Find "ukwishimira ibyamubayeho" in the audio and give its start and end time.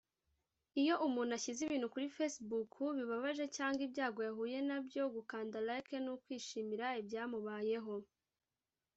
6.15-7.93